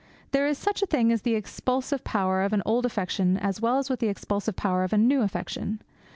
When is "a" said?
0.81-0.87, 4.93-4.97